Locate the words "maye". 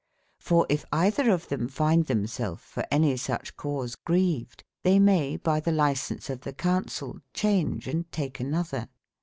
4.99-5.37